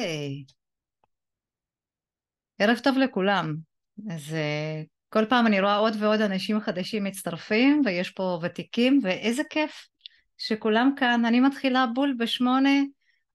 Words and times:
היי. 0.00 0.44
ערב 2.58 2.78
טוב 2.78 2.98
לכולם. 2.98 3.54
אז 4.10 4.22
uh, 4.30 4.86
כל 5.08 5.24
פעם 5.28 5.46
אני 5.46 5.60
רואה 5.60 5.76
עוד 5.76 5.94
ועוד 5.98 6.20
אנשים 6.20 6.60
חדשים 6.60 7.04
מצטרפים, 7.04 7.82
ויש 7.84 8.10
פה 8.10 8.38
ותיקים, 8.42 9.00
ואיזה 9.02 9.42
כיף 9.50 9.88
שכולם 10.38 10.92
כאן. 10.96 11.24
אני 11.24 11.40
מתחילה 11.40 11.86
בול 11.94 12.14
בשמונה, 12.18 12.80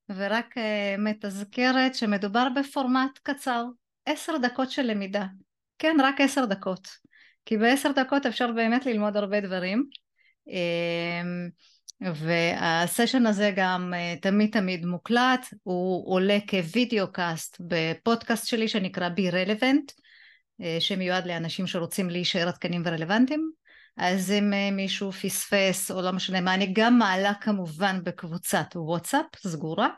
ורק 0.09 0.57
uh, 0.57 0.61
מתזכרת 0.97 1.95
שמדובר 1.95 2.47
בפורמט 2.55 3.19
קצר, 3.23 3.65
עשר 4.05 4.37
דקות 4.37 4.71
של 4.71 4.81
למידה. 4.81 5.25
כן, 5.79 5.97
רק 6.03 6.21
עשר 6.21 6.45
דקות. 6.45 6.87
כי 7.45 7.57
בעשר 7.57 7.91
דקות 7.91 8.25
אפשר 8.25 8.51
באמת 8.51 8.85
ללמוד 8.85 9.17
הרבה 9.17 9.41
דברים. 9.41 9.89
Uh, 10.47 11.51
והסשן 12.01 13.25
הזה 13.25 13.51
גם 13.55 13.93
אה, 13.95 14.15
תמיד 14.21 14.51
תמיד 14.51 14.85
מוקלט, 14.85 15.53
הוא 15.63 16.13
עולה 16.13 16.37
כ 16.49 17.11
videocast 17.11 17.57
בפודקאסט 17.67 18.47
שלי 18.47 18.67
שנקרא 18.67 19.09
Be 19.09 19.29
Relevant, 19.29 19.91
אה, 20.61 20.77
שמיועד 20.79 21.27
לאנשים 21.27 21.67
שרוצים 21.67 22.09
להישאר 22.09 22.47
עדכנים 22.47 22.81
ורלוונטיים. 22.85 23.51
אז 23.97 24.31
אם 24.31 24.53
אה, 24.53 24.71
מישהו 24.71 25.11
פספס 25.11 25.91
או 25.91 26.01
לא 26.01 26.11
משנה 26.11 26.41
מה, 26.41 26.53
אני 26.53 26.73
גם 26.73 26.97
מעלה 26.99 27.33
כמובן 27.41 27.99
בקבוצת 28.03 28.67
וואטסאפ 28.75 29.25
סגורה, 29.37 29.89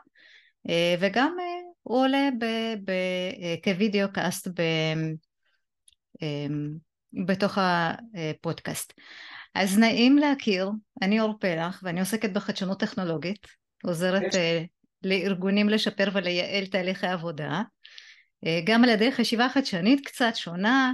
וגם 1.00 1.36
הוא 1.82 2.00
עולה 2.00 2.28
ב- 2.38 2.90
ב- 2.90 3.64
כ 3.64 4.08
videocast 4.12 4.48
ב- 4.48 5.14
בתוך 7.26 7.58
הפודקאסט. 7.58 8.92
אז 9.58 9.78
נעים 9.78 10.18
להכיר, 10.18 10.70
אני 11.02 11.20
אור 11.20 11.34
פלח 11.40 11.80
ואני 11.82 12.00
עוסקת 12.00 12.30
בחדשנות 12.30 12.80
טכנולוגית, 12.80 13.46
עוזרת 13.84 14.34
uh, 14.34 14.66
לארגונים 15.02 15.68
לשפר 15.68 16.08
ולייעל 16.12 16.66
תהליכי 16.66 17.06
עבודה, 17.06 17.62
uh, 18.44 18.48
גם 18.64 18.84
על 18.84 18.90
ידי 18.90 19.12
חשיבה 19.12 19.48
חדשנית 19.48 20.06
קצת 20.06 20.32
שונה, 20.34 20.92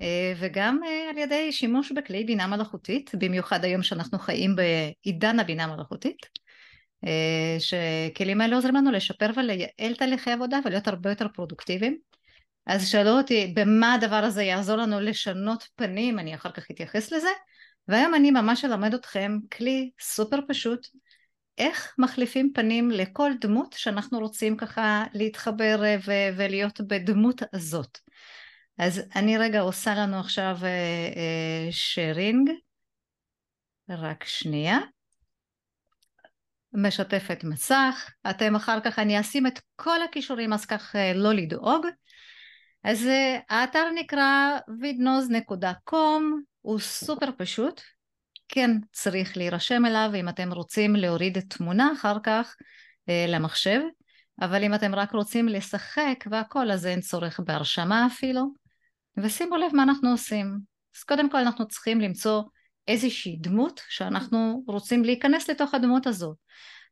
uh, 0.00 0.04
וגם 0.36 0.80
על 1.10 1.18
ידי 1.18 1.52
שימוש 1.52 1.92
בכלי 1.92 2.24
בינה 2.24 2.46
מלאכותית, 2.46 3.10
במיוחד 3.18 3.64
היום 3.64 3.82
שאנחנו 3.82 4.18
חיים 4.18 4.56
בעידן 4.56 5.40
הבינה 5.40 5.66
מלאכותית, 5.66 6.26
uh, 7.04 7.08
שכלים 7.58 8.40
האלה 8.40 8.56
עוזרים 8.56 8.74
לנו 8.74 8.90
לשפר 8.90 9.30
ולייעל 9.36 9.94
תהליכי 9.98 10.30
עבודה 10.30 10.58
ולהיות 10.64 10.88
הרבה 10.88 11.10
יותר 11.10 11.26
פרודוקטיביים. 11.34 11.98
אז 12.66 12.88
שאלו 12.88 13.10
אותי 13.10 13.52
במה 13.56 13.94
הדבר 13.94 14.16
הזה 14.16 14.42
יעזור 14.42 14.76
לנו 14.76 15.00
לשנות 15.00 15.68
פנים, 15.76 16.18
אני 16.18 16.34
אחר 16.34 16.50
כך 16.50 16.70
אתייחס 16.70 17.12
לזה, 17.12 17.28
והיום 17.88 18.14
אני 18.14 18.30
ממש 18.30 18.64
אלמד 18.64 18.94
אתכם 18.94 19.38
כלי 19.52 19.90
סופר 20.00 20.38
פשוט, 20.48 20.86
איך 21.58 21.94
מחליפים 21.98 22.52
פנים 22.54 22.90
לכל 22.90 23.30
דמות 23.40 23.72
שאנחנו 23.72 24.18
רוצים 24.18 24.56
ככה 24.56 25.04
להתחבר 25.14 25.84
אה, 25.84 25.96
ו- 26.06 26.36
ולהיות 26.36 26.80
בדמות 26.80 27.42
הזאת. 27.52 27.98
אז 28.78 29.02
אני 29.16 29.38
רגע 29.38 29.60
עושה 29.60 29.94
לנו 29.94 30.20
עכשיו 30.20 30.58
שרינג, 31.70 32.48
אה, 32.48 32.54
אה, 33.90 34.10
רק 34.10 34.24
שנייה. 34.24 34.78
משתפת 36.74 37.44
מסך, 37.44 38.10
אתם 38.30 38.56
אחר 38.56 38.80
כך 38.84 38.98
אני 38.98 39.20
אשים 39.20 39.46
את 39.46 39.60
כל 39.76 40.02
הכישורים 40.02 40.52
אז 40.52 40.66
כך 40.66 40.96
לא 41.14 41.32
לדאוג. 41.32 41.86
אז 42.84 43.08
האתר 43.48 43.90
נקרא 43.94 44.58
vidnoz.com 44.68 46.22
הוא 46.62 46.78
סופר 46.78 47.30
פשוט, 47.38 47.80
כן 48.48 48.70
צריך 48.92 49.36
להירשם 49.36 49.86
אליו 49.86 50.10
אם 50.14 50.28
אתם 50.28 50.52
רוצים 50.52 50.96
להוריד 50.96 51.40
תמונה 51.40 51.92
אחר 51.92 52.16
כך 52.22 52.56
אה, 53.08 53.24
למחשב, 53.28 53.80
אבל 54.40 54.64
אם 54.64 54.74
אתם 54.74 54.94
רק 54.94 55.12
רוצים 55.12 55.48
לשחק 55.48 56.24
והכל 56.30 56.70
אז 56.70 56.86
אין 56.86 57.00
צורך 57.00 57.40
בהרשמה 57.40 58.06
אפילו, 58.06 58.54
ושימו 59.16 59.56
לב 59.56 59.70
מה 59.74 59.82
אנחנו 59.82 60.10
עושים. 60.10 60.58
אז 60.96 61.02
קודם 61.02 61.30
כל 61.30 61.38
אנחנו 61.38 61.68
צריכים 61.68 62.00
למצוא 62.00 62.42
איזושהי 62.88 63.36
דמות 63.40 63.80
שאנחנו 63.88 64.64
רוצים 64.66 65.04
להיכנס 65.04 65.50
לתוך 65.50 65.74
הדמות 65.74 66.06
הזאת. 66.06 66.36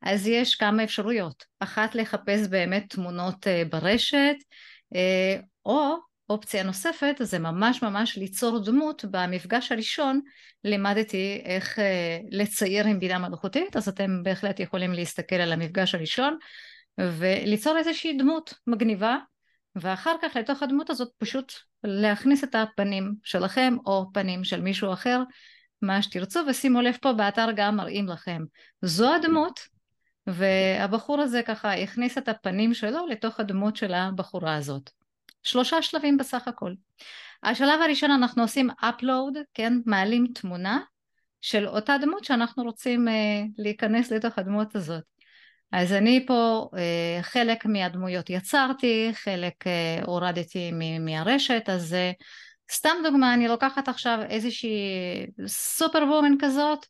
אז 0.02 0.26
יש 0.26 0.54
כמה 0.54 0.84
אפשרויות, 0.84 1.44
אחת 1.60 1.94
לחפש 1.94 2.48
באמת 2.48 2.84
תמונות 2.88 3.46
אה, 3.46 3.62
ברשת, 3.70 4.36
אה, 4.94 5.40
או 5.64 6.09
אופציה 6.30 6.62
נוספת 6.62 7.14
זה 7.20 7.38
ממש 7.38 7.82
ממש 7.82 8.16
ליצור 8.16 8.64
דמות 8.64 9.04
במפגש 9.10 9.72
הראשון 9.72 10.20
לימדתי 10.64 11.42
איך 11.44 11.78
אה, 11.78 12.18
לצייר 12.30 12.86
עם 12.86 13.00
בינה 13.00 13.18
מלאכותית 13.18 13.76
אז 13.76 13.88
אתם 13.88 14.22
בהחלט 14.22 14.60
יכולים 14.60 14.92
להסתכל 14.92 15.36
על 15.36 15.52
המפגש 15.52 15.94
הראשון 15.94 16.36
וליצור 16.98 17.78
איזושהי 17.78 18.18
דמות 18.18 18.54
מגניבה 18.66 19.16
ואחר 19.76 20.14
כך 20.22 20.36
לתוך 20.36 20.62
הדמות 20.62 20.90
הזאת 20.90 21.08
פשוט 21.18 21.52
להכניס 21.84 22.44
את 22.44 22.54
הפנים 22.54 23.14
שלכם 23.24 23.76
או 23.86 24.06
פנים 24.12 24.44
של 24.44 24.60
מישהו 24.60 24.92
אחר 24.92 25.22
מה 25.82 26.02
שתרצו 26.02 26.40
ושימו 26.48 26.80
לב 26.80 26.96
פה 27.02 27.12
באתר 27.12 27.48
גם 27.56 27.76
מראים 27.76 28.06
לכם. 28.06 28.42
זו 28.82 29.14
הדמות 29.14 29.60
והבחור 30.26 31.20
הזה 31.20 31.42
ככה 31.42 31.74
הכניס 31.74 32.18
את 32.18 32.28
הפנים 32.28 32.74
שלו 32.74 33.06
לתוך 33.06 33.40
הדמות 33.40 33.76
של 33.76 33.94
הבחורה 33.94 34.54
הזאת 34.54 34.90
שלושה 35.42 35.82
שלבים 35.82 36.16
בסך 36.16 36.48
הכל. 36.48 36.72
השלב 37.42 37.80
הראשון 37.84 38.10
אנחנו 38.10 38.42
עושים 38.42 38.70
upload, 38.70 39.38
כן, 39.54 39.72
מעלים 39.86 40.26
תמונה 40.34 40.80
של 41.40 41.68
אותה 41.68 41.96
דמות 42.00 42.24
שאנחנו 42.24 42.62
רוצים 42.62 43.08
uh, 43.08 43.12
להיכנס 43.58 44.12
לתוך 44.12 44.38
הדמות 44.38 44.76
הזאת. 44.76 45.04
אז 45.72 45.92
אני 45.92 46.24
פה 46.26 46.68
uh, 46.72 47.22
חלק 47.22 47.66
מהדמויות 47.66 48.30
יצרתי, 48.30 49.10
חלק 49.12 49.54
uh, 49.66 50.06
הורדתי 50.06 50.70
מהרשת, 51.00 51.62
אז 51.66 51.92
uh, 51.92 52.24
סתם 52.72 52.96
דוגמה, 53.04 53.34
אני 53.34 53.48
לוקחת 53.48 53.88
עכשיו 53.88 54.18
איזושהי 54.28 54.78
superwoman 55.46 56.34
כזאת, 56.40 56.86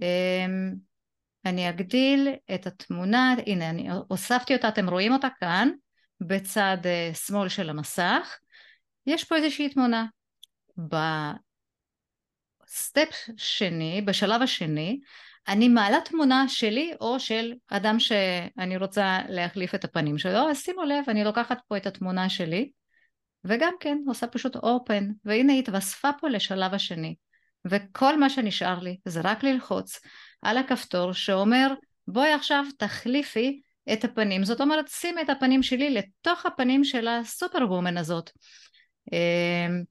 um, 0.00 0.04
אני 1.44 1.68
אגדיל 1.68 2.28
את 2.54 2.66
התמונה, 2.66 3.34
הנה 3.46 3.70
אני 3.70 3.88
הוספתי 4.08 4.54
אותה, 4.54 4.68
אתם 4.68 4.88
רואים 4.88 5.12
אותה 5.12 5.28
כאן, 5.40 5.68
בצד 6.26 6.76
אה, 6.84 7.10
שמאל 7.14 7.48
של 7.48 7.70
המסך, 7.70 8.38
יש 9.06 9.24
פה 9.24 9.36
איזושהי 9.36 9.68
תמונה. 9.68 10.06
ב 12.66 12.75
step 12.75 13.10
שני, 13.36 14.02
בשלב 14.06 14.42
השני, 14.42 15.00
אני 15.48 15.68
מעלה 15.68 15.98
תמונה 16.04 16.48
שלי 16.48 16.92
או 17.00 17.20
של 17.20 17.52
אדם 17.68 18.00
שאני 18.00 18.76
רוצה 18.76 19.18
להחליף 19.28 19.74
את 19.74 19.84
הפנים 19.84 20.18
שלו, 20.18 20.50
אז 20.50 20.58
שימו 20.58 20.82
לב, 20.82 21.04
אני 21.08 21.24
לוקחת 21.24 21.58
פה 21.68 21.76
את 21.76 21.86
התמונה 21.86 22.28
שלי, 22.28 22.70
וגם 23.44 23.72
כן 23.80 23.98
עושה 24.06 24.26
פשוט 24.26 24.56
open, 24.56 25.04
והנה 25.24 25.52
התווספה 25.52 26.10
פה 26.20 26.28
לשלב 26.28 26.74
השני. 26.74 27.14
וכל 27.64 28.18
מה 28.18 28.30
שנשאר 28.30 28.78
לי 28.78 28.96
זה 29.04 29.20
רק 29.24 29.44
ללחוץ 29.44 30.00
על 30.42 30.58
הכפתור 30.58 31.12
שאומר 31.12 31.74
בואי 32.08 32.32
עכשיו 32.32 32.64
תחליפי 32.78 33.60
את 33.92 34.04
הפנים, 34.04 34.44
זאת 34.44 34.60
אומרת 34.60 34.88
שים 34.88 35.18
את 35.18 35.30
הפנים 35.30 35.62
שלי 35.62 35.90
לתוך 35.90 36.46
הפנים 36.46 36.84
של 36.84 37.08
הסופר 37.08 37.66
וומן 37.68 37.96
הזאת 37.96 38.30
אמ, 39.12 39.82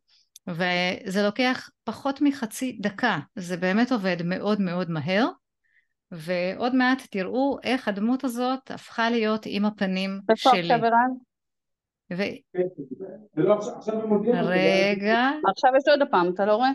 וזה 0.48 1.24
לוקח 1.24 1.70
פחות 1.84 2.22
מחצי 2.22 2.78
דקה, 2.82 3.20
זה 3.36 3.58
באמת 3.58 3.92
עובד 3.92 4.18
מאוד 4.24 4.62
מאוד 4.62 4.90
מהר 4.90 5.28
ועוד 6.12 6.76
מעט 6.76 7.02
תראו 7.12 7.58
איך 7.64 7.88
הדמות 7.88 8.24
הזאת 8.24 8.72
הפכה 8.72 9.10
להיות 9.10 9.42
עם 9.46 9.66
הפנים 9.66 10.20
שלי. 10.36 10.68
ו... 12.14 12.24
לא, 13.38 13.56
רגע. 14.34 15.30
עכשיו 15.52 15.72
יש 15.78 15.84
עוד 15.88 16.10
פעם, 16.12 16.34
אתה 16.34 16.46
לא 16.46 16.56
רואה? 16.56 16.70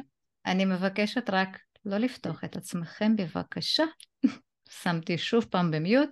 אני 0.46 0.64
מבקשת 0.64 1.30
רק 1.30 1.58
לא 1.84 1.98
לפתוח 1.98 2.44
את 2.44 2.56
עצמכם 2.56 3.16
בבקשה. 3.16 3.84
שמתי 4.82 5.18
שוב 5.18 5.44
פעם 5.50 5.70
במיוט. 5.70 6.10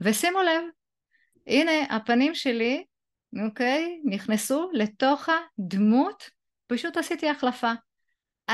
ושימו 0.00 0.42
לב, 0.42 0.62
הנה 1.46 1.96
הפנים 1.96 2.34
שלי, 2.34 2.84
אוקיי, 3.46 4.00
נכנסו 4.04 4.70
לתוך 4.72 5.28
הדמות, 5.28 6.30
פשוט 6.66 6.96
עשיתי 6.96 7.28
החלפה. 7.28 7.72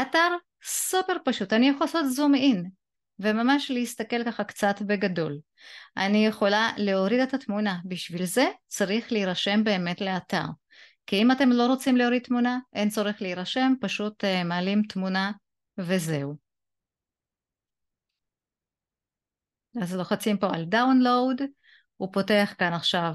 אתר 0.02 0.28
סופר 0.64 1.16
פשוט, 1.24 1.52
אני 1.52 1.68
יכולה 1.68 1.84
לעשות 1.84 2.12
זום 2.12 2.34
אין 2.34 2.70
וממש 3.18 3.70
להסתכל 3.70 4.24
ככה 4.24 4.44
קצת 4.44 4.82
בגדול. 4.82 5.38
אני 5.96 6.26
יכולה 6.26 6.70
להוריד 6.76 7.20
את 7.20 7.34
התמונה, 7.34 7.78
בשביל 7.84 8.24
זה 8.24 8.48
צריך 8.66 9.12
להירשם 9.12 9.64
באמת 9.64 10.00
לאתר. 10.00 10.44
כי 11.06 11.22
אם 11.22 11.30
אתם 11.30 11.52
לא 11.52 11.66
רוצים 11.66 11.96
להוריד 11.96 12.22
תמונה, 12.22 12.58
אין 12.72 12.88
צורך 12.88 13.22
להירשם, 13.22 13.72
פשוט 13.80 14.24
uh, 14.24 14.44
מעלים 14.44 14.82
תמונה 14.82 15.32
וזהו. 15.78 16.49
אז 19.82 19.94
לוחצים 19.94 20.38
פה 20.38 20.54
על 20.54 20.64
download, 20.64 21.42
הוא 21.96 22.08
פותח 22.12 22.54
כאן 22.58 22.72
עכשיו 22.72 23.12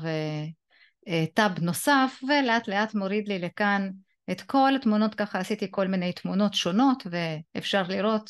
tab 1.33 1.51
uh, 1.55 1.59
uh, 1.59 1.61
נוסף 1.61 2.19
ולאט 2.29 2.67
לאט 2.67 2.93
מוריד 2.93 3.27
לי 3.27 3.39
לכאן 3.39 3.89
את 4.31 4.41
כל 4.41 4.71
התמונות, 4.75 5.15
ככה 5.15 5.39
עשיתי 5.39 5.67
כל 5.71 5.87
מיני 5.87 6.13
תמונות 6.13 6.53
שונות 6.53 7.07
ואפשר 7.11 7.83
לראות 7.83 8.29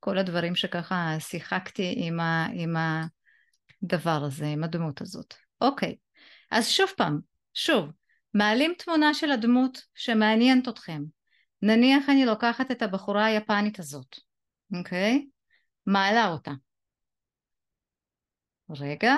כל 0.00 0.18
הדברים 0.18 0.54
שככה 0.54 1.16
שיחקתי 1.18 1.94
עם, 1.96 2.20
ה, 2.20 2.46
עם 2.54 2.76
הדבר 3.82 4.24
הזה, 4.24 4.46
עם 4.46 4.64
הדמות 4.64 5.00
הזאת. 5.00 5.34
אוקיי, 5.60 5.96
אז 6.50 6.68
שוב 6.68 6.90
פעם, 6.96 7.18
שוב, 7.54 7.90
מעלים 8.34 8.74
תמונה 8.78 9.14
של 9.14 9.30
הדמות 9.30 9.82
שמעניינת 9.94 10.68
אתכם. 10.68 11.02
נניח 11.62 12.08
אני 12.08 12.26
לוקחת 12.26 12.70
את 12.70 12.82
הבחורה 12.82 13.24
היפנית 13.24 13.78
הזאת, 13.78 14.16
אוקיי? 14.78 15.26
מעלה 15.86 16.28
אותה. 16.28 16.52
רגע, 18.70 19.14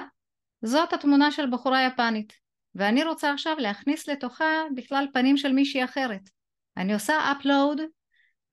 זאת 0.62 0.92
התמונה 0.92 1.32
של 1.32 1.50
בחורה 1.50 1.86
יפנית, 1.86 2.32
ואני 2.74 3.04
רוצה 3.04 3.32
עכשיו 3.32 3.56
להכניס 3.58 4.08
לתוכה 4.08 4.62
בכלל 4.76 5.06
פנים 5.12 5.36
של 5.36 5.52
מישהי 5.52 5.84
אחרת. 5.84 6.30
אני 6.76 6.94
עושה 6.94 7.32
upload, 7.32 7.80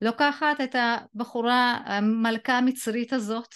לוקחת 0.01 0.61
את 0.63 0.75
הבחורה 0.75 1.77
המלכה 1.85 2.57
המצרית 2.57 3.13
הזאת, 3.13 3.55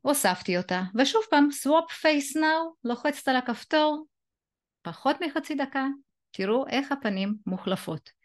הוספתי 0.00 0.58
אותה, 0.58 0.82
ושוב 0.94 1.22
פעם, 1.30 1.48
swap 1.62 1.92
face 1.92 2.36
now, 2.36 2.74
לוחצת 2.84 3.28
על 3.28 3.36
הכפתור, 3.36 4.06
פחות 4.82 5.16
מחצי 5.20 5.54
דקה, 5.54 5.86
תראו 6.30 6.66
איך 6.68 6.92
הפנים 6.92 7.34
מוחלפות. 7.46 8.21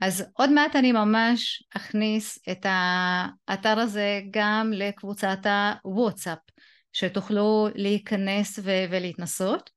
אז 0.00 0.24
עוד 0.32 0.50
מעט 0.50 0.76
אני 0.76 0.92
ממש 0.92 1.62
אכניס 1.76 2.38
את 2.50 2.66
האתר 2.68 3.78
הזה 3.78 4.20
גם 4.30 4.72
לקבוצת 4.74 5.38
הוואטסאפ, 5.82 6.38
שתוכלו 6.92 7.68
להיכנס 7.74 8.58
ו- 8.58 8.84
ולהתנסות. 8.90 9.70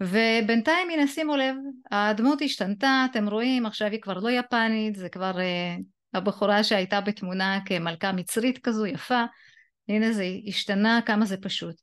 ובינתיים 0.00 0.90
הנה 0.90 1.06
שימו 1.06 1.36
לב, 1.36 1.56
הדמות 1.90 2.42
השתנתה, 2.42 3.06
אתם 3.10 3.28
רואים, 3.28 3.66
עכשיו 3.66 3.88
היא 3.88 4.00
כבר 4.00 4.18
לא 4.18 4.30
יפנית, 4.30 4.94
זה 4.94 5.08
כבר 5.08 5.32
uh, 5.32 5.82
הבחורה 6.14 6.64
שהייתה 6.64 7.00
בתמונה 7.00 7.58
כמלכה 7.66 8.12
מצרית 8.12 8.58
כזו 8.58 8.86
יפה, 8.86 9.24
הנה 9.88 10.12
זה 10.12 10.24
השתנה, 10.46 11.00
כמה 11.06 11.24
זה 11.24 11.36
פשוט. 11.36 11.74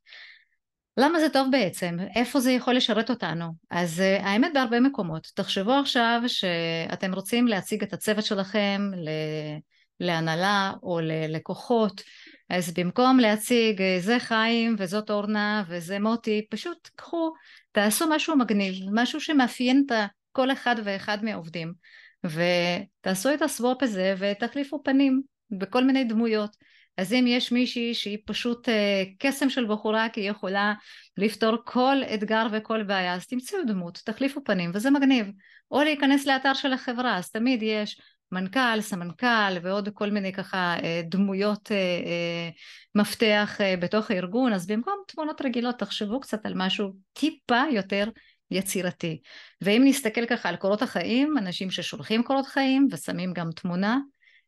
למה 1.02 1.20
זה 1.20 1.30
טוב 1.30 1.48
בעצם? 1.52 1.98
איפה 2.16 2.40
זה 2.40 2.52
יכול 2.52 2.74
לשרת 2.74 3.10
אותנו? 3.10 3.46
אז 3.70 4.00
uh, 4.00 4.24
האמת 4.24 4.52
בהרבה 4.54 4.80
מקומות. 4.80 5.28
תחשבו 5.36 5.72
עכשיו 5.72 6.22
שאתם 6.28 7.14
רוצים 7.14 7.48
להציג 7.48 7.84
את 7.84 7.94
הצוות 7.94 8.26
שלכם 8.26 8.92
להנהלה 10.00 10.72
או 10.84 11.00
ללקוחות, 11.00 12.02
אז 12.50 12.74
במקום 12.74 13.20
להציג 13.20 13.82
אה, 13.82 13.98
זה 14.00 14.20
חיים 14.20 14.76
וזאת 14.78 15.10
אורנה 15.10 15.64
וזה 15.68 16.00
מוטי, 16.00 16.46
פשוט 16.50 16.90
קחו, 16.96 17.34
תעשו 17.72 18.06
משהו 18.10 18.38
מגניב, 18.38 18.76
משהו 18.94 19.22
שמאפיין 19.22 19.84
את 19.86 19.96
כל 20.32 20.52
אחד 20.52 20.76
ואחד 20.84 21.18
מהעובדים, 21.24 21.74
ותעשו 22.24 23.34
את 23.34 23.42
הסוואפ 23.42 23.84
הזה 23.84 24.16
ותחליפו 24.18 24.84
פנים 24.84 25.22
בכל 25.52 25.84
מיני 25.84 26.04
דמויות. 26.04 26.58
אז 26.98 27.14
אם 27.14 27.26
יש 27.28 27.52
מישהי 27.52 27.94
שהיא 27.94 28.18
פשוט 28.26 28.70
אה, 28.70 29.04
קסם 29.20 29.50
של 29.50 29.66
בחורה 29.66 30.10
כי 30.10 30.22
היא 30.22 30.30
יכולה 30.30 30.74
לפתור 31.18 31.58
כל 31.66 31.98
אתגר 32.14 32.48
וכל 32.52 32.84
בעיה, 32.84 33.16
אז 33.16 33.28
תמצאו 33.28 33.60
דמות, 33.68 34.02
תחליפו 34.06 34.44
פנים, 34.44 34.72
וזה 34.74 34.92
מגניב. 34.92 35.28
או 35.72 35.84
להיכנס 35.84 36.26
לאתר 36.26 36.54
של 36.54 36.74
החברה, 36.74 37.18
אז 37.18 37.32
תמיד 37.32 37.64
יש 37.64 38.02
מנכ"ל, 38.32 38.82
סמנכ"ל 38.82 39.58
ועוד 39.64 39.90
כל 39.94 40.10
מיני 40.10 40.34
ככה 40.34 40.76
אה, 40.84 41.02
דמויות 41.06 41.72
אה, 41.72 42.50
מפתח 42.96 43.58
בתוך 43.80 44.12
הארגון, 44.12 44.54
אז 44.54 44.68
במקום 44.68 44.94
תמונות 45.08 45.42
רגילות 45.42 45.80
תחשבו 45.80 46.20
קצת 46.20 46.46
על 46.46 46.54
משהו 46.56 46.92
טיפה 47.14 47.64
יותר 47.72 48.10
יצירתי. 48.52 49.22
ואם 49.62 49.82
נסתכל 49.86 50.26
ככה 50.26 50.50
על 50.50 50.56
קורות 50.56 50.82
החיים, 50.82 51.38
אנשים 51.38 51.72
ששולחים 51.72 52.24
קורות 52.24 52.46
חיים 52.46 52.88
ושמים 52.92 53.34
גם 53.34 53.50
תמונה, 53.52 54.00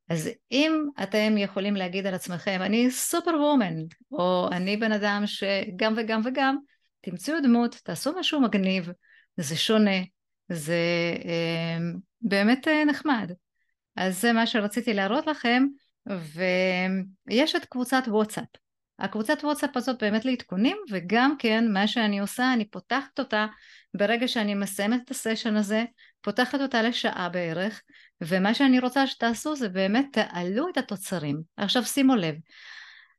אז 0.10 0.30
אם 0.52 0.86
אתם 1.04 1.38
יכולים 1.38 1.76
להגיד 1.76 2.06
על 2.06 2.14
עצמכם, 2.14 2.60
אני 2.62 2.92
סופר 2.92 3.32
וומן, 3.32 3.76
או 4.12 4.50
אני 4.52 4.78
בן 4.78 4.92
אדם 4.92 5.24
שגם 5.26 5.94
וגם 5.98 6.22
וגם, 6.26 6.58
תמצאו 7.02 7.36
דמות, 7.44 7.76
תעשו 7.84 8.12
משהו 8.20 8.42
מגניב, 8.42 8.90
זה 9.38 9.56
שונה, 9.56 10.02
זה 10.50 10.78
אה, 11.26 11.78
באמת 12.22 12.68
אה, 12.68 12.86
נחמד. 12.86 13.32
אז 13.96 14.22
זה 14.22 14.34
מה 14.34 14.48
שרציתי 14.48 14.94
להראות 14.94 15.28
לכם, 15.28 15.64
ויש 17.28 17.56
את 17.56 17.66
קבוצת 17.66 18.04
וואטסאפ. 18.08 18.48
הקבוצת 19.00 19.38
וואטסאפ 19.44 19.78
הזאת 19.78 20.04
באמת 20.04 20.26
לעדכונים, 20.26 20.78
וגם 20.92 21.36
כן 21.40 21.72
מה 21.74 21.88
שאני 21.88 22.20
עושה, 22.20 22.54
אני 22.54 22.66
פותחת 22.66 23.20
אותה 23.20 23.46
ברגע 23.98 24.28
שאני 24.28 24.56
מסיימת 24.56 25.02
את 25.06 25.12
הסשן 25.12 25.56
הזה, 25.56 25.86
פותחת 26.22 26.62
אותה 26.62 26.82
לשעה 26.82 27.30
בערך, 27.30 27.82
ומה 28.28 28.54
שאני 28.54 28.80
רוצה 28.80 29.08
שתעשו 29.08 29.56
זה 29.56 29.70
באמת 29.70 30.06
תעלו 30.12 30.70
את 30.70 30.78
התוצרים. 30.78 31.42
עכשיו 31.58 31.84
שימו 31.84 32.16
לב, 32.16 32.36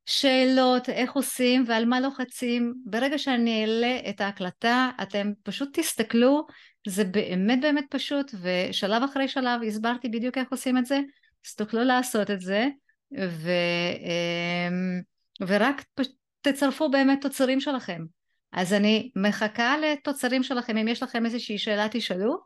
שאלות, 0.07 0.89
איך 0.89 1.13
עושים 1.13 1.65
ועל 1.67 1.85
מה 1.85 2.01
לוחצים, 2.01 2.75
ברגע 2.87 3.19
שאני 3.19 3.63
אעלה 3.63 3.99
את 4.09 4.21
ההקלטה 4.21 4.91
אתם 5.03 5.33
פשוט 5.43 5.79
תסתכלו, 5.79 6.47
זה 6.89 7.05
באמת 7.05 7.61
באמת 7.61 7.85
פשוט 7.91 8.35
ושלב 8.43 9.03
אחרי 9.03 9.29
שלב 9.29 9.63
הסברתי 9.67 10.09
בדיוק 10.09 10.39
איך 10.39 10.49
עושים 10.51 10.79
את 10.79 10.87
זה, 10.87 11.01
אז 11.47 11.55
תוכלו 11.55 11.85
לעשות 11.85 12.31
את 12.31 12.41
זה 12.41 12.69
ו, 13.19 13.51
אמ, 14.01 15.01
ורק 15.47 15.85
תצרפו 16.41 16.91
באמת 16.91 17.19
תוצרים 17.23 17.61
שלכם. 17.61 18.05
אז 18.53 18.73
אני 18.73 19.11
מחכה 19.17 19.77
לתוצרים 19.79 20.43
שלכם, 20.43 20.77
אם 20.77 20.89
יש 20.89 21.03
לכם 21.03 21.27
איזושהי 21.27 21.59
שאלה 21.59 21.87
תשאלו 21.91 22.39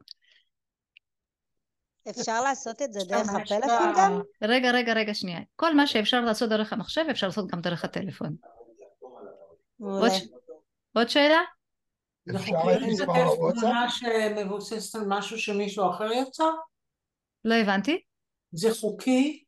אפשר 2.11 2.41
לעשות 2.41 2.83
את 2.83 2.93
זה 2.93 3.01
דרך 3.09 3.29
הפלאפון 3.29 3.93
גם? 3.97 4.21
רגע, 4.43 4.71
רגע, 4.71 4.93
רגע, 4.93 5.15
שנייה. 5.15 5.41
כל 5.57 5.75
מה 5.75 5.87
שאפשר 5.87 6.21
לעשות 6.21 6.51
דרך 6.51 6.73
המחשב, 6.73 7.05
אפשר 7.11 7.27
לעשות 7.27 7.51
גם 7.51 7.61
דרך 7.61 7.85
הטלפון. 7.85 8.37
עוד, 10.93 11.09
שאלה? 11.09 11.41
אפשר 12.37 12.53
לשתף 12.81 13.07
תמונה 13.61 13.87
שמבוססת 13.91 14.95
על 14.95 15.05
משהו 15.07 15.39
שמישהו 15.39 15.91
אחר 15.91 16.13
יצר? 16.13 16.51
לא 17.45 17.55
הבנתי. 17.55 18.01
זה 18.53 18.75
חוקי? 18.75 19.45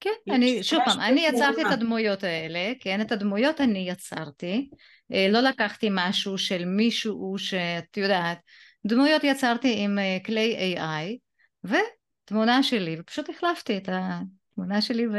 כן, 0.00 0.34
אני, 0.34 0.62
שוב 0.62 0.80
פעם, 0.84 1.00
אני 1.00 1.26
יצרתי 1.26 1.62
את 1.62 1.72
הדמויות 1.72 2.24
האלה, 2.24 2.72
כן, 2.80 3.00
את 3.00 3.12
הדמויות 3.12 3.60
אני 3.60 3.88
יצרתי, 3.88 4.70
אה, 5.12 5.26
לא 5.28 5.40
לקחתי 5.40 5.88
משהו 5.90 6.38
של 6.38 6.64
מישהו 6.64 7.34
שאת 7.38 7.96
יודעת, 7.96 8.38
דמויות 8.86 9.24
יצרתי 9.24 9.74
עם 9.78 9.98
אה, 9.98 10.18
כלי 10.26 10.76
AI, 10.76 11.16
ותמונה 11.64 12.62
שלי, 12.62 12.96
ופשוט 13.00 13.30
החלפתי 13.30 13.76
את 13.76 13.88
התמונה 13.92 14.82
שלי 14.82 15.06
ו... 15.06 15.16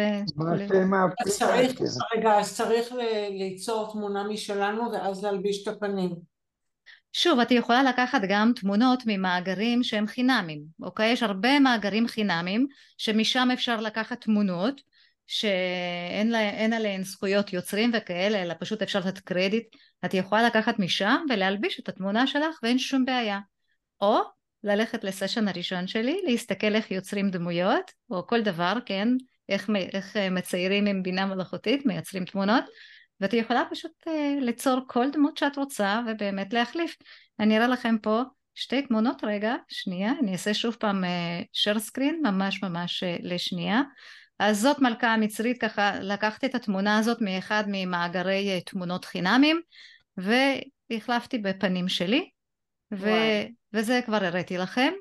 אז 1.26 1.38
צריך, 1.40 1.82
רגע, 2.16 2.40
אז 2.40 2.56
צריך 2.56 2.88
ליצור 3.30 3.92
תמונה 3.92 4.24
משלנו 4.24 4.92
ואז 4.92 5.24
להלביש 5.24 5.64
את 5.64 5.68
הפנים. 5.68 6.16
שוב, 7.14 7.40
את 7.40 7.52
יכולה 7.52 7.84
לקחת 7.84 8.22
גם 8.30 8.52
תמונות 8.56 9.04
ממאגרים 9.06 9.84
שהם 9.84 10.08
חינמים, 10.08 10.62
אוקיי? 10.82 11.12
יש 11.12 11.24
הרבה 11.24 11.60
מאגרים 11.60 12.08
חינמים 12.08 12.68
שמשם 12.98 13.50
אפשר 13.54 13.82
לקחת 13.82 14.22
תמונות 14.22 14.82
שאין 15.28 16.32
לה, 16.32 16.76
עליהן 16.76 17.04
זכויות 17.04 17.54
יוצרים 17.54 17.92
וכאלה, 17.94 18.42
אלא 18.42 18.54
פשוט 18.60 18.82
אפשר 18.82 19.00
לתת 19.00 19.20
קרדיט. 19.20 19.76
את 20.06 20.14
יכולה 20.14 20.44
לקחת 20.44 20.80
משם 20.80 21.26
ולהלביש 21.30 21.80
את 21.80 21.90
התמונה 21.90 22.28
שלך 22.28 22.60
ואין 22.64 22.80
שום 22.80 23.06
בעיה. 23.06 23.40
או 24.02 24.35
ללכת 24.66 25.04
לסשן 25.04 25.48
הראשון 25.48 25.88
שלי, 25.88 26.22
להסתכל 26.24 26.76
איך 26.76 26.92
יוצרים 26.92 27.30
דמויות, 27.30 27.92
או 28.10 28.28
כל 28.28 28.42
דבר, 28.42 28.74
כן, 28.86 29.08
איך, 29.50 29.70
איך 29.94 30.18
אה, 30.18 30.30
מציירים 30.30 30.86
עם 30.86 31.04
בינה 31.04 31.26
מלאכותית, 31.26 31.86
מייצרים 31.86 32.26
תמונות, 32.26 32.64
ואת 33.22 33.34
יכולה 33.34 33.64
פשוט 33.72 33.92
uh, 34.08 34.12
ליצור 34.42 34.80
כל 34.88 35.12
דמות 35.12 35.38
שאת 35.38 35.58
רוצה 35.58 36.02
ובאמת 36.08 36.54
להחליף. 36.54 36.96
אני 37.40 37.58
אראה 37.58 37.68
לכם 37.68 37.96
פה 38.02 38.22
שתי 38.56 38.82
תמונות 38.82 39.24
רגע, 39.24 39.56
שנייה, 39.68 40.14
אני 40.22 40.34
אעשה 40.34 40.54
שוב 40.54 40.76
פעם 40.80 41.04
uh, 41.04 41.08
share 41.58 41.80
screen, 41.80 42.14
ממש 42.24 42.64
ממש 42.64 43.04
uh, 43.04 43.08
לשנייה. 43.22 43.82
אז 44.40 44.62
זאת 44.62 44.80
מלכה 44.80 45.14
המצרית, 45.14 45.62
ככה 45.62 46.00
לקחתי 46.00 46.46
את 46.46 46.56
התמונה 46.56 46.98
הזאת 46.98 47.22
מאחד 47.22 47.64
ממאגרי 47.68 48.60
uh, 48.60 48.72
תמונות 48.72 49.06
חינמים, 49.06 49.62
והחלפתי 50.18 51.38
בפנים 51.38 51.90
שלי, 51.90 52.30
ו... 52.98 53.10
וזה 53.74 54.00
כבר 54.06 54.24
הראיתי 54.24 54.58
לכם, 54.58 54.94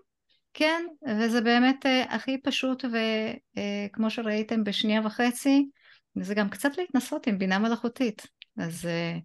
כן, 0.54 0.86
וזה 1.20 1.40
באמת 1.40 1.86
uh, 1.86 2.14
הכי 2.14 2.42
פשוט 2.42 2.84
וכמו 2.84 4.06
uh, 4.06 4.10
שראיתם 4.10 4.64
בשנייה 4.64 5.00
וחצי, 5.04 5.68
זה 6.20 6.34
גם 6.34 6.48
קצת 6.48 6.78
להתנסות 6.78 7.26
עם 7.26 7.38
בינה 7.38 7.58
מלאכותית, 7.58 8.26
אז... 8.58 8.84
Uh, 8.84 9.20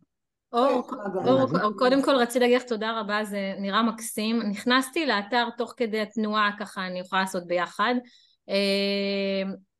אור, 0.54 0.90
אור, 1.26 1.62
אור, 1.62 1.78
קודם 1.78 2.04
כל 2.04 2.16
רציתי 2.16 2.40
להגיד 2.40 2.58
לך 2.58 2.64
תודה 2.64 3.00
רבה, 3.00 3.24
זה 3.24 3.54
נראה 3.60 3.84
מקסים. 3.84 4.42
נכנסתי 4.50 5.06
לאתר 5.06 5.48
תוך 5.58 5.74
כדי 5.78 6.02
התנועה, 6.02 6.52
ככה 6.60 6.88
אני 6.88 7.00
יכולה 7.00 7.22
לעשות 7.22 7.48
ביחד. 7.48 7.96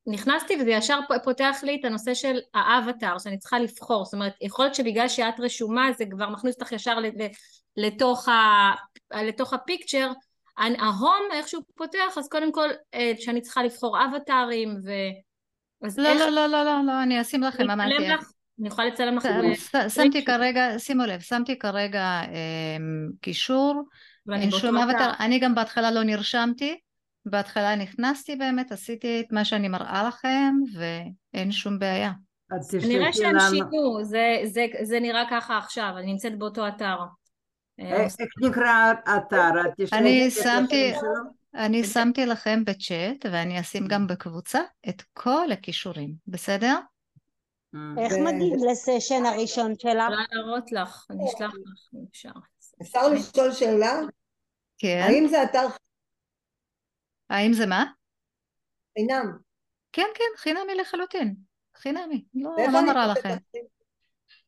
נכנסתי 0.08 0.56
וזה 0.62 0.70
ישר 0.70 1.00
פותח 1.24 1.60
לי 1.64 1.78
את 1.80 1.86
הנושא 1.86 2.14
של 2.14 2.40
האבטר 2.54 3.18
שאני 3.18 3.38
צריכה 3.38 3.60
לבחור, 3.60 4.06
זאת 4.06 4.14
אומרת 4.14 4.34
יכול 4.42 4.66
להיות 4.66 4.76
שבגלל 4.76 5.08
שאת 5.08 5.40
רשומה 5.40 5.92
זה 5.98 6.06
כבר 6.12 6.30
מכניס 6.30 6.56
אותך 6.56 6.72
ישר 6.72 6.98
לתוך, 7.78 8.28
ה, 8.28 8.72
לתוך 9.14 9.54
הפיקצ'ר, 9.54 10.12
ההום 10.58 11.22
איך 11.34 11.46
פותח 11.76 12.18
אז 12.18 12.30
קודם 12.30 12.52
כל 12.52 12.70
אה, 12.94 13.12
שאני 13.20 13.42
צריכה 13.42 13.64
לבחור 13.64 13.98
אבטרים 14.06 14.76
ו... 14.86 14.92
לא, 15.98 16.10
איך... 16.10 16.22
לא, 16.22 16.30
לא, 16.30 16.48
לא, 16.48 16.64
לא, 16.64 16.82
לא, 16.86 17.04
אני 17.04 17.22
אשים 17.22 17.44
לכם, 17.44 17.70
אמרתי, 17.70 18.08
אני 18.60 18.68
יכולה 18.68 18.88
לצלם 18.88 19.18
לך 19.18 19.28
שמתי 19.90 20.26
כרגע, 20.26 20.80
שימו 20.80 21.06
לב, 21.06 21.20
שמתי 21.20 21.60
כרגע 21.60 22.22
אמ, 22.24 23.10
קישור, 23.22 23.84
אין 24.34 24.52
שום. 24.52 24.78
אבטר, 24.78 25.12
אני 25.20 25.40
גם 25.40 25.56
בהתחלה 25.56 25.92
לא 25.92 26.04
נרשמתי, 26.04 26.80
בהתחלה 27.26 27.76
נכנסתי 27.76 28.36
באמת, 28.36 28.72
עשיתי 28.72 29.22
את 29.22 29.32
מה 29.32 29.46
שאני 29.46 29.68
מראה 29.68 30.04
לכם 30.08 30.54
ואין 30.74 31.52
שום 31.52 31.80
בעיה. 31.80 32.12
נראה 32.88 33.14
שהם. 33.14 33.40
שינו, 33.50 34.04
זה, 34.04 34.42
זה, 34.44 34.66
זה 34.82 35.00
נראה 35.00 35.24
ככה 35.32 35.58
עכשיו, 35.58 35.94
אני 35.98 36.12
נמצאת 36.12 36.38
באותו 36.38 36.68
אתר. 36.68 36.96
אה, 37.80 37.92
אה, 37.92 38.04
איך 38.04 38.30
נקרא 38.50 38.94
האתר? 39.06 39.52
את 39.68 39.74
תשלחי 39.78 39.98
אני 39.98 40.32
שמתי-? 40.32 40.94
אני 41.56 41.84
שמתי 41.84 42.26
לכם 42.26 42.66
בצ'אט 42.66 43.26
ואני 43.32 43.60
אשים 43.60 43.88
גם 43.88 44.08
בקבוצה 44.08 44.60
את 44.90 45.02
כל 45.14 45.52
הכישורים, 45.52 46.14
בסדר? 46.28 46.76
אה. 47.76 48.04
איך 48.04 48.14
מגיעים 48.14 48.60
לסשן 48.72 49.26
הראשון 49.26 49.74
שלך? 49.80 49.92
יכולה 49.92 50.24
להראות 50.32 50.72
לך, 50.72 51.06
אני 51.10 51.24
אשלח 51.26 51.52
לך 51.54 51.94
אם 51.94 52.00
אפשר. 52.12 52.30
אפשר 52.82 53.10
לשאול 53.10 53.52
שאלה? 53.52 54.00
כן. 54.78 55.02
האם 55.08 55.28
זה 55.28 55.44
אתר 55.44 55.68
האם 57.30 57.54
זה 57.54 57.66
מה? 57.66 57.86
חינם? 58.98 59.38
כן, 59.92 60.08
כן, 60.16 60.38
חינמי 60.38 60.76
לחלוטין. 60.76 61.36
חינמי. 61.78 62.24
לא, 62.34 62.52
לא 62.74 62.82
מוצאת 62.82 63.18
לכם. 63.18 63.36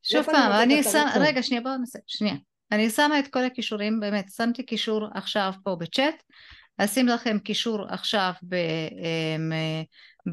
שוב 0.04 0.26
פעם, 0.26 0.52
אני 0.52 0.84
שם? 0.84 1.06
רגע, 1.20 1.44
שנייה, 1.44 1.62
בואו 1.62 1.78
נעשה, 1.78 2.00
שנייה. 2.08 2.36
אני 2.72 2.90
שמה 2.90 3.20
את 3.20 3.28
כל 3.28 3.44
הכישורים, 3.44 4.00
באמת, 4.00 4.26
שמתי 4.36 4.64
קישור 4.64 5.08
עכשיו 5.14 5.54
פה 5.64 5.76
בצ'אט, 5.76 6.24
אשים 6.78 7.08
לכם 7.08 7.40
קישור 7.40 7.86
עכשיו 7.90 8.32
ב, 8.44 8.56
אמ, 8.56 9.52
אה, 9.54 9.82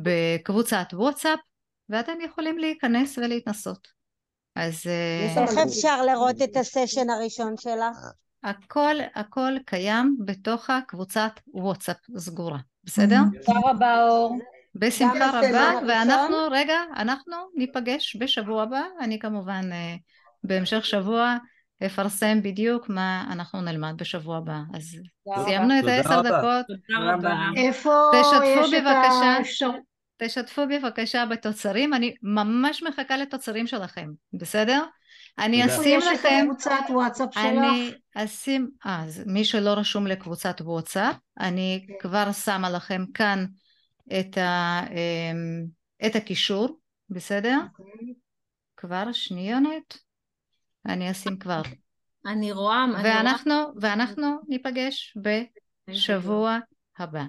בקבוצת 0.02 0.86
וואטסאפ, 0.92 1.38
ואתם 1.88 2.20
יכולים 2.24 2.58
להיכנס 2.58 3.18
ולהתנסות. 3.18 3.88
אז 4.54 4.86
אה, 4.86 5.42
איך 5.42 5.58
אפשר 5.68 6.02
לראות 6.02 6.42
את 6.44 6.56
הסשן 6.56 7.10
הראשון 7.10 7.56
שלך? 7.56 7.96
הכל, 8.44 8.94
הכל 9.14 9.52
קיים 9.66 10.16
בתוך 10.24 10.70
הקבוצת 10.70 11.40
וואטסאפ 11.54 11.96
סגורה, 12.16 12.58
בסדר? 12.84 13.20
תודה 13.46 13.60
רבה, 13.64 14.08
אור. 14.08 14.38
בשמחה 14.74 15.30
רבה? 15.38 15.70
ואנחנו, 15.88 16.36
רגע, 16.50 16.76
אנחנו 16.96 17.36
ניפגש 17.56 18.16
בשבוע 18.20 18.62
הבא, 18.62 18.82
אני 19.00 19.18
כמובן 19.18 19.72
אה, 19.72 19.94
בהמשך 20.44 20.86
שבוע 20.86 21.36
אפרסם 21.86 22.42
בדיוק 22.42 22.88
מה 22.88 23.24
אנחנו 23.32 23.60
נלמד 23.60 23.94
בשבוע 23.96 24.36
הבא. 24.36 24.58
אז 24.74 24.96
סיימנו 25.44 25.74
את 25.78 25.84
העשר. 25.84 26.22
דקות, 26.22 26.66
תודה 26.66 27.14
רבה. 27.14 27.36
איפה 27.56 28.10
תשתפו 28.20 28.44
יש 28.44 28.74
את. 28.74 28.82
האפשרות? 28.86 29.88
תשתפו 30.22 30.62
בבקשה 30.66 31.26
בתוצרים, 31.26 31.94
אני 31.94 32.14
ממש 32.22 32.82
מחכה 32.82 33.16
לתוצרים 33.16 33.66
שלכם, 33.66 34.08
בסדר? 34.32 34.84
אני 35.38 35.66
אשים 35.66 35.98
יש 35.98 36.06
לכם, 36.06 36.40
הקבוצת 36.42 36.80
וואטסאפ 36.90 37.36
אני 37.36 37.90
שלך? 37.90 38.00
אשים, 38.14 38.70
אה, 38.86 39.04
אז 39.04 39.22
מי 39.26 39.44
שלא 39.44 39.70
רשום 39.70 40.06
לקבוצת 40.06 40.60
וואטסאפ, 40.60 41.16
אני 41.40 41.86
כבר 42.00 42.32
שמה 42.32 42.70
לכם 42.70 43.04
כאן 43.14 43.46
את, 44.20 44.38
ה, 44.38 44.80
אמ, 44.90 45.64
את 46.06 46.16
הקישור, 46.16 46.78
בסדר? 47.10 47.58
כבר 48.76 49.12
שניונת, 49.12 49.98
אני 50.86 51.10
אשים 51.10 51.38
כבר. 51.38 51.62
אני 52.26 52.52
רואה, 52.52 52.84
אני 52.84 52.92
רואה. 52.92 53.02
ואנחנו, 53.04 53.54
ואנחנו 53.80 54.26
ניפגש 54.48 55.16
בשבוע 55.88 56.58
הבא. 56.98 57.24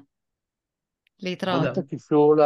להתראות. 1.21 1.67
את 1.71 1.77
הקישור 1.77 2.35
ל... 2.37 2.41